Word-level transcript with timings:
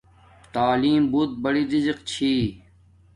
تعلیم 0.53 1.01
بوت 1.11 1.31
بری 1.43 1.63
رزق 1.71 1.97
چھی 2.09 2.31